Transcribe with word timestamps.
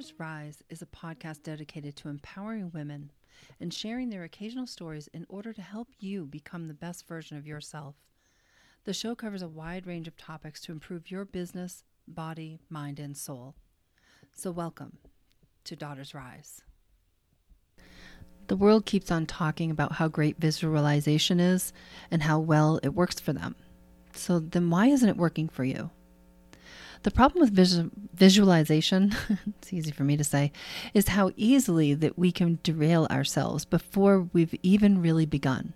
Daughters 0.00 0.14
Rise 0.18 0.62
is 0.70 0.80
a 0.80 0.86
podcast 0.86 1.42
dedicated 1.42 1.94
to 1.96 2.08
empowering 2.08 2.70
women 2.72 3.12
and 3.60 3.74
sharing 3.74 4.08
their 4.08 4.24
occasional 4.24 4.66
stories 4.66 5.10
in 5.12 5.26
order 5.28 5.52
to 5.52 5.60
help 5.60 5.88
you 5.98 6.24
become 6.24 6.68
the 6.68 6.72
best 6.72 7.06
version 7.06 7.36
of 7.36 7.46
yourself. 7.46 7.96
The 8.84 8.94
show 8.94 9.14
covers 9.14 9.42
a 9.42 9.48
wide 9.48 9.86
range 9.86 10.08
of 10.08 10.16
topics 10.16 10.62
to 10.62 10.72
improve 10.72 11.10
your 11.10 11.26
business, 11.26 11.84
body, 12.08 12.60
mind, 12.70 12.98
and 12.98 13.14
soul. 13.14 13.56
So, 14.32 14.50
welcome 14.50 14.96
to 15.64 15.76
Daughters 15.76 16.14
Rise. 16.14 16.62
The 18.46 18.56
world 18.56 18.86
keeps 18.86 19.10
on 19.10 19.26
talking 19.26 19.70
about 19.70 19.92
how 19.92 20.08
great 20.08 20.38
visualization 20.38 21.40
is 21.40 21.74
and 22.10 22.22
how 22.22 22.38
well 22.38 22.80
it 22.82 22.94
works 22.94 23.20
for 23.20 23.34
them. 23.34 23.54
So, 24.14 24.38
then 24.38 24.70
why 24.70 24.86
isn't 24.86 25.10
it 25.10 25.18
working 25.18 25.50
for 25.50 25.64
you? 25.64 25.90
The 27.02 27.10
problem 27.10 27.40
with 27.40 27.52
visu- 27.52 27.90
visualization, 28.14 29.14
it's 29.46 29.72
easy 29.72 29.90
for 29.90 30.04
me 30.04 30.16
to 30.16 30.24
say, 30.24 30.52
is 30.92 31.08
how 31.08 31.30
easily 31.36 31.94
that 31.94 32.18
we 32.18 32.30
can 32.30 32.58
derail 32.62 33.06
ourselves 33.10 33.64
before 33.64 34.28
we've 34.32 34.54
even 34.62 35.00
really 35.00 35.26
begun. 35.26 35.74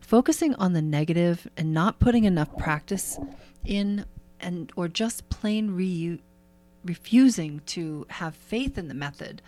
Focusing 0.00 0.54
on 0.54 0.72
the 0.72 0.82
negative 0.82 1.46
and 1.56 1.74
not 1.74 2.00
putting 2.00 2.24
enough 2.24 2.56
practice 2.56 3.18
in 3.64 4.04
and 4.40 4.72
or 4.74 4.88
just 4.88 5.28
plain 5.28 5.72
re- 5.72 6.22
refusing 6.84 7.60
to 7.66 8.06
have 8.08 8.34
faith 8.34 8.78
in 8.78 8.88
the 8.88 8.94
method 8.94 9.42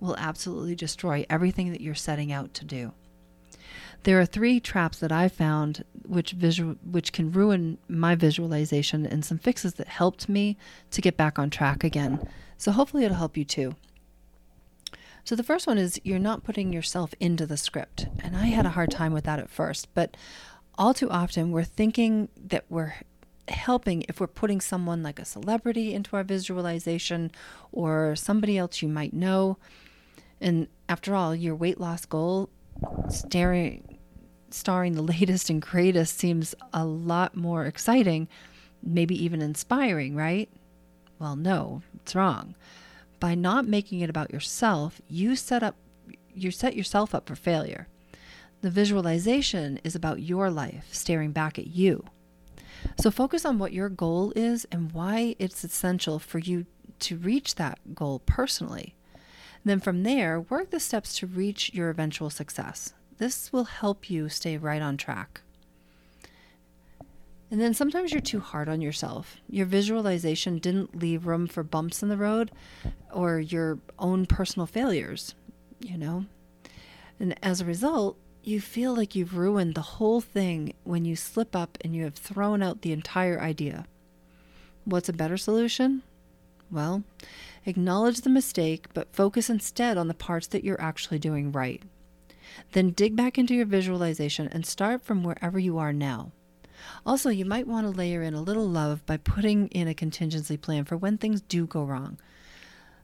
will 0.00 0.16
absolutely 0.16 0.74
destroy 0.74 1.26
everything 1.28 1.70
that 1.72 1.80
you're 1.80 1.94
setting 1.94 2.32
out 2.32 2.54
to 2.54 2.64
do. 2.64 2.92
There 4.04 4.20
are 4.20 4.26
three 4.26 4.60
traps 4.60 4.98
that 4.98 5.12
I 5.12 5.28
found 5.28 5.84
which 6.06 6.32
visual 6.32 6.76
which 6.90 7.12
can 7.12 7.32
ruin 7.32 7.78
my 7.88 8.14
visualization 8.14 9.04
and 9.04 9.24
some 9.24 9.38
fixes 9.38 9.74
that 9.74 9.88
helped 9.88 10.28
me 10.28 10.56
to 10.90 11.00
get 11.00 11.16
back 11.16 11.38
on 11.38 11.50
track 11.50 11.84
again. 11.84 12.26
So 12.56 12.72
hopefully 12.72 13.04
it'll 13.04 13.16
help 13.16 13.36
you 13.36 13.44
too. 13.44 13.74
So 15.24 15.36
the 15.36 15.42
first 15.42 15.66
one 15.66 15.76
is 15.76 16.00
you're 16.04 16.18
not 16.18 16.44
putting 16.44 16.72
yourself 16.72 17.12
into 17.20 17.44
the 17.44 17.58
script. 17.58 18.06
And 18.22 18.34
I 18.34 18.46
had 18.46 18.64
a 18.64 18.70
hard 18.70 18.90
time 18.90 19.12
with 19.12 19.24
that 19.24 19.38
at 19.38 19.50
first, 19.50 19.92
but 19.94 20.16
all 20.76 20.94
too 20.94 21.10
often 21.10 21.52
we're 21.52 21.64
thinking 21.64 22.28
that 22.46 22.64
we're 22.70 22.94
helping 23.50 24.04
if 24.08 24.20
we're 24.20 24.26
putting 24.26 24.60
someone 24.60 25.02
like 25.02 25.18
a 25.18 25.24
celebrity 25.24 25.92
into 25.92 26.16
our 26.16 26.24
visualization 26.24 27.30
or 27.72 28.16
somebody 28.16 28.56
else 28.56 28.80
you 28.80 28.88
might 28.88 29.12
know. 29.12 29.58
And 30.40 30.68
after 30.88 31.14
all, 31.14 31.34
your 31.34 31.54
weight 31.54 31.80
loss 31.80 32.06
goal 32.06 32.48
staring 33.08 33.98
starring 34.50 34.94
the 34.94 35.02
latest 35.18 35.50
and 35.50 35.60
greatest 35.60 36.18
seems 36.18 36.54
a 36.72 36.84
lot 36.84 37.36
more 37.36 37.64
exciting, 37.66 38.28
maybe 38.82 39.22
even 39.22 39.42
inspiring, 39.42 40.14
right? 40.14 40.48
Well, 41.18 41.36
no, 41.36 41.82
it's 41.96 42.14
wrong. 42.14 42.54
By 43.20 43.34
not 43.34 43.66
making 43.66 44.00
it 44.00 44.10
about 44.10 44.32
yourself, 44.32 45.00
you 45.08 45.36
set 45.36 45.62
up 45.62 45.76
you 46.34 46.50
set 46.52 46.76
yourself 46.76 47.14
up 47.14 47.26
for 47.26 47.34
failure. 47.34 47.88
The 48.60 48.70
visualization 48.70 49.80
is 49.82 49.96
about 49.96 50.22
your 50.22 50.50
life 50.50 50.88
staring 50.92 51.32
back 51.32 51.58
at 51.58 51.66
you. 51.66 52.04
So 53.00 53.10
focus 53.10 53.44
on 53.44 53.58
what 53.58 53.72
your 53.72 53.88
goal 53.88 54.32
is 54.36 54.66
and 54.70 54.92
why 54.92 55.34
it's 55.40 55.64
essential 55.64 56.18
for 56.20 56.38
you 56.38 56.66
to 57.00 57.16
reach 57.16 57.56
that 57.56 57.94
goal 57.94 58.20
personally. 58.20 58.94
Then 59.64 59.80
from 59.80 60.02
there, 60.02 60.40
work 60.40 60.70
the 60.70 60.80
steps 60.80 61.16
to 61.18 61.26
reach 61.26 61.72
your 61.74 61.90
eventual 61.90 62.30
success. 62.30 62.94
This 63.18 63.52
will 63.52 63.64
help 63.64 64.08
you 64.08 64.28
stay 64.28 64.56
right 64.56 64.80
on 64.80 64.96
track. 64.96 65.40
And 67.50 67.60
then 67.60 67.72
sometimes 67.72 68.12
you're 68.12 68.20
too 68.20 68.40
hard 68.40 68.68
on 68.68 68.80
yourself. 68.80 69.38
Your 69.48 69.66
visualization 69.66 70.58
didn't 70.58 70.98
leave 70.98 71.26
room 71.26 71.46
for 71.46 71.62
bumps 71.62 72.02
in 72.02 72.08
the 72.08 72.16
road 72.16 72.50
or 73.12 73.40
your 73.40 73.78
own 73.98 74.26
personal 74.26 74.66
failures, 74.66 75.34
you 75.80 75.96
know? 75.96 76.26
And 77.18 77.34
as 77.42 77.60
a 77.60 77.64
result, 77.64 78.18
you 78.44 78.60
feel 78.60 78.94
like 78.94 79.14
you've 79.14 79.36
ruined 79.36 79.74
the 79.74 79.80
whole 79.80 80.20
thing 80.20 80.74
when 80.84 81.04
you 81.04 81.16
slip 81.16 81.56
up 81.56 81.78
and 81.80 81.94
you 81.94 82.04
have 82.04 82.14
thrown 82.14 82.62
out 82.62 82.82
the 82.82 82.92
entire 82.92 83.40
idea. 83.40 83.86
What's 84.84 85.08
a 85.08 85.14
better 85.14 85.36
solution? 85.36 86.02
Well, 86.70 87.02
acknowledge 87.64 88.20
the 88.20 88.30
mistake, 88.30 88.86
but 88.92 89.14
focus 89.14 89.48
instead 89.48 89.96
on 89.96 90.08
the 90.08 90.14
parts 90.14 90.46
that 90.48 90.64
you're 90.64 90.80
actually 90.80 91.18
doing 91.18 91.50
right. 91.50 91.82
Then 92.72 92.90
dig 92.90 93.16
back 93.16 93.38
into 93.38 93.54
your 93.54 93.66
visualization 93.66 94.48
and 94.48 94.66
start 94.66 95.02
from 95.02 95.22
wherever 95.22 95.58
you 95.58 95.78
are 95.78 95.92
now. 95.92 96.32
Also, 97.04 97.30
you 97.30 97.44
might 97.44 97.66
want 97.66 97.86
to 97.86 97.96
layer 97.96 98.22
in 98.22 98.34
a 98.34 98.42
little 98.42 98.68
love 98.68 99.04
by 99.06 99.16
putting 99.16 99.68
in 99.68 99.88
a 99.88 99.94
contingency 99.94 100.56
plan 100.56 100.84
for 100.84 100.96
when 100.96 101.18
things 101.18 101.40
do 101.40 101.66
go 101.66 101.82
wrong. 101.84 102.18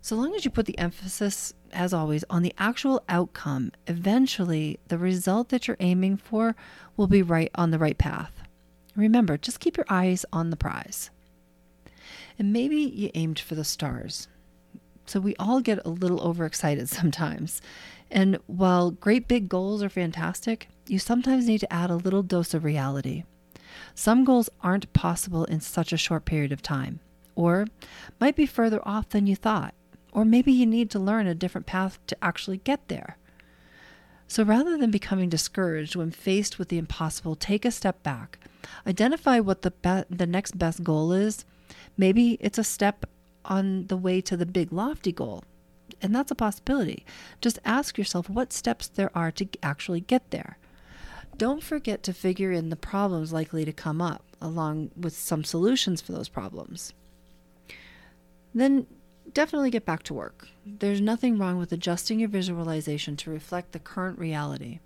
So 0.01 0.17
long 0.17 0.35
as 0.35 0.45
you 0.45 0.51
put 0.51 0.67
the 0.67 0.79
emphasis, 0.79 1.55
as 1.73 1.95
always, 1.95 2.25
on 2.29 2.43
the 2.43 2.55
actual 2.59 3.03
outcome, 3.09 3.73
eventually 3.87 4.79
the 4.89 4.99
result 4.99 5.49
that 5.49 5.67
you're 5.67 5.79
aiming 5.81 6.19
for 6.19 6.55
will 6.97 7.07
be 7.07 7.23
right 7.23 7.51
on 7.55 7.71
the 7.71 7.79
right 7.79 7.97
path. 7.97 8.43
Remember, 8.95 9.39
just 9.39 9.61
keep 9.61 9.77
your 9.77 9.87
eyes 9.89 10.27
on 10.33 10.51
the 10.51 10.57
prize. 10.57 11.11
And 12.39 12.53
maybe 12.53 12.77
you 12.77 13.11
aimed 13.15 13.39
for 13.39 13.55
the 13.55 13.65
stars. 13.65 14.29
So 15.07 15.21
we 15.21 15.37
all 15.37 15.61
get 15.61 15.85
a 15.85 15.91
little 15.91 16.21
overexcited 16.21 16.89
sometimes. 16.99 17.61
And 18.11 18.39
while 18.47 18.91
great 18.91 19.29
big 19.29 19.49
goals 19.49 19.83
are 19.83 19.89
fantastic, 19.89 20.69
you 20.87 20.99
sometimes 20.99 21.47
need 21.47 21.61
to 21.61 21.73
add 21.73 21.91
a 21.91 21.97
little 21.97 22.23
dose 22.23 22.55
of 22.55 22.65
reality. 22.65 23.25
Some 23.95 24.25
goals 24.25 24.51
aren't 24.63 24.93
possible 24.93 25.45
in 25.45 25.61
such 25.61 25.93
a 25.93 25.97
short 25.97 26.25
period 26.25 26.53
of 26.53 26.63
time, 26.63 27.01
or 27.35 27.67
might 28.21 28.37
be 28.37 28.47
further 28.47 28.81
off 28.87 29.09
than 29.09 29.27
you 29.27 29.35
thought, 29.35 29.75
or 30.13 30.25
maybe 30.25 30.53
you 30.53 30.67
need 30.67 30.91
to 30.91 30.99
learn 30.99 31.27
a 31.27 31.35
different 31.35 31.67
path 31.67 31.99
to 32.07 32.17
actually 32.23 32.59
get 32.59 32.87
there. 32.89 33.17
So 34.27 34.43
rather 34.43 34.77
than 34.79 34.91
becoming 34.91 35.29
discouraged 35.29 35.97
when 35.97 36.11
faced 36.11 36.59
with 36.59 36.69
the 36.69 36.79
impossible, 36.79 37.37
take 37.37 37.65
a 37.65 37.71
step 37.71 38.03
back. 38.03 38.39
Identify 38.87 39.41
what 39.41 39.63
the 39.63 39.71
be- 39.71 40.15
the 40.15 40.27
next 40.27 40.59
best 40.59 40.83
goal 40.83 41.13
is. 41.13 41.45
Maybe 41.97 42.39
it's 42.41 42.59
a 42.59 42.65
step 42.65 43.07
on 43.45 43.87
the 43.87 43.97
way 43.97 44.21
to 44.23 44.37
the 44.37 44.47
big 44.47 44.73
lofty 44.73 45.13
goal. 45.13 45.45
And 46.01 46.15
that's 46.15 46.31
a 46.31 46.35
possibility. 46.35 47.05
Just 47.41 47.59
ask 47.65 47.97
yourself 47.99 48.29
what 48.29 48.53
steps 48.53 48.89
there 48.89 49.11
are 49.17 49.31
to 49.33 49.47
actually 49.63 50.01
get 50.01 50.31
there. 50.31 50.59
Don't 51.37 51.63
forget 51.63 52.03
to 52.05 52.13
figure 52.13 52.53
in 52.53 52.71
the 52.71 52.77
problems 52.77 53.33
likely 53.33 53.65
to 53.65 53.73
come 53.73 54.01
up, 54.01 54.25
along 54.41 54.91
with 54.97 55.15
some 55.15 55.45
solutions 55.45 56.01
for 56.01 56.13
those 56.13 56.29
problems. 56.29 56.93
Then 58.55 58.87
definitely 59.33 59.71
get 59.71 59.85
back 59.85 60.05
to 60.05 60.15
work. 60.15 60.49
There's 60.65 61.01
nothing 61.01 61.39
wrong 61.39 61.59
with 61.59 61.73
adjusting 61.73 62.21
your 62.21 62.29
visualization 62.29 63.17
to 63.17 63.31
reflect 63.31 63.73
the 63.73 63.79
current 63.79 64.19
reality. 64.19 64.79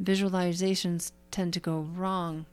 Visualizations 0.00 1.12
tend 1.30 1.52
to 1.54 1.60
go 1.60 1.80
wrong 1.80 2.46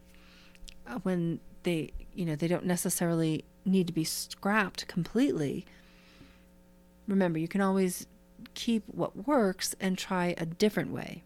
uh, 0.88 1.00
when 1.04 1.40
they, 1.66 1.92
you 2.14 2.26
know, 2.26 2.36
they 2.36 2.48
don't 2.48 2.66
necessarily 2.66 3.44
need 3.66 3.88
to 3.88 3.94
be 3.94 4.06
scrapped 4.06 4.88
completely. 4.88 5.66
Remember, 7.08 7.38
you 7.38 7.48
can 7.48 7.62
always 7.62 8.08
keep 8.54 8.84
what 8.88 9.28
works 9.28 9.76
and 9.82 9.98
try 9.98 10.34
a 10.38 10.46
different 10.46 10.92
way. 10.92 11.24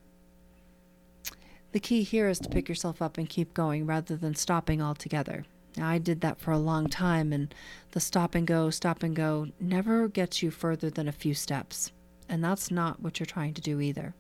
The 1.72 1.80
key 1.80 2.02
here 2.02 2.28
is 2.28 2.40
to 2.40 2.50
pick 2.50 2.68
yourself 2.68 3.02
up 3.02 3.18
and 3.20 3.30
keep 3.30 3.54
going 3.54 3.86
rather 3.86 4.18
than 4.18 4.34
stopping 4.34 4.82
altogether. 4.82 5.46
Now, 5.78 5.88
I 5.88 6.00
did 6.00 6.22
that 6.22 6.40
for 6.40 6.52
a 6.52 6.58
long 6.58 6.88
time, 6.88 7.32
and 7.32 7.54
the 7.92 8.00
stop 8.00 8.34
and 8.34 8.48
go, 8.48 8.72
stop 8.72 9.04
and 9.04 9.16
go 9.16 9.50
never 9.60 10.08
gets 10.08 10.42
you 10.42 10.50
further 10.50 10.90
than 10.90 11.08
a 11.08 11.12
few 11.12 11.36
steps. 11.36 11.92
And 12.28 12.44
that's 12.44 12.72
not 12.72 13.02
what 13.02 13.20
you're 13.20 13.28
trying 13.28 13.54
to 13.54 13.62
do 13.62 13.80
either. 13.80 14.16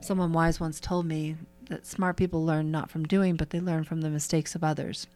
Someone 0.00 0.32
wise 0.32 0.58
once 0.58 0.80
told 0.80 1.06
me 1.06 1.36
that 1.66 1.86
smart 1.86 2.16
people 2.16 2.44
learn 2.44 2.70
not 2.70 2.90
from 2.90 3.04
doing, 3.04 3.36
but 3.36 3.50
they 3.50 3.60
learn 3.60 3.84
from 3.84 4.00
the 4.00 4.10
mistakes 4.10 4.54
of 4.54 4.64
others. 4.64 5.06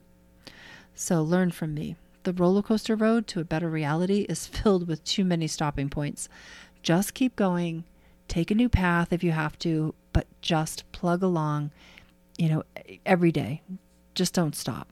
So 0.94 1.22
learn 1.22 1.50
from 1.50 1.74
me. 1.74 1.96
The 2.24 2.32
roller 2.32 2.62
coaster 2.62 2.94
road 2.94 3.26
to 3.28 3.40
a 3.40 3.44
better 3.44 3.70
reality 3.70 4.26
is 4.28 4.46
filled 4.46 4.86
with 4.86 5.04
too 5.04 5.24
many 5.24 5.46
stopping 5.46 5.88
points. 5.88 6.28
Just 6.82 7.14
keep 7.14 7.36
going, 7.36 7.84
take 8.28 8.50
a 8.50 8.54
new 8.54 8.68
path 8.68 9.12
if 9.12 9.24
you 9.24 9.32
have 9.32 9.58
to, 9.60 9.94
but 10.12 10.26
just 10.40 10.90
plug 10.92 11.22
along, 11.22 11.70
you 12.36 12.48
know, 12.48 12.62
every 13.06 13.32
day. 13.32 13.62
Just 14.14 14.34
don't 14.34 14.56
stop. 14.56 14.88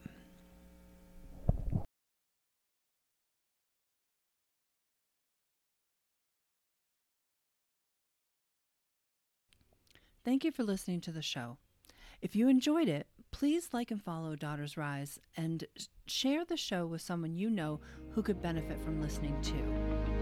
Thank 10.25 10.45
you 10.45 10.53
for 10.53 10.65
listening 10.65 11.01
to 11.03 11.13
the 11.13 11.23
show. 11.23 11.59
If 12.21 12.35
you 12.35 12.49
enjoyed 12.49 12.89
it, 12.89 13.07
please 13.31 13.69
like 13.73 13.91
and 13.91 14.03
follow 14.03 14.35
Daughters 14.37 14.77
Rise 14.77 15.19
and 15.37 15.65
share 16.07 16.45
the 16.45 16.57
show 16.57 16.87
with 16.87 17.03
someone 17.03 17.35
you 17.35 17.51
know 17.51 17.81
who 18.11 18.23
could 18.23 18.43
benefit 18.43 18.81
from 18.81 19.01
listening 19.01 19.41
too. 19.43 20.18